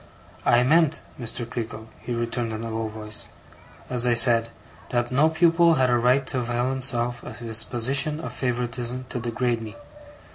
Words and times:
'I 0.47 0.63
meant, 0.63 1.01
Mr. 1.19 1.47
Creakle,' 1.47 1.85
he 1.99 2.15
returned 2.15 2.53
in 2.53 2.63
a 2.63 2.71
low 2.71 2.87
voice, 2.87 3.27
'as 3.87 4.07
I 4.07 4.15
said; 4.15 4.49
that 4.89 5.11
no 5.11 5.29
pupil 5.29 5.75
had 5.75 5.91
a 5.91 5.97
right 5.99 6.25
to 6.25 6.39
avail 6.39 6.69
himself 6.71 7.21
of 7.21 7.37
his 7.37 7.63
position 7.63 8.19
of 8.19 8.33
favouritism 8.33 9.05
to 9.09 9.19
degrade 9.19 9.61
me. 9.61 9.75